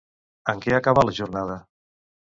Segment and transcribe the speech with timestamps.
[0.53, 1.59] En què acabà la jornada?